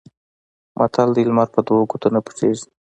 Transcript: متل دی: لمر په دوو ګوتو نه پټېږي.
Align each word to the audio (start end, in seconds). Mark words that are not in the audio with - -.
متل 0.77 1.09
دی: 1.15 1.23
لمر 1.29 1.47
په 1.55 1.59
دوو 1.67 1.89
ګوتو 1.91 2.07
نه 2.15 2.19
پټېږي. 2.25 2.65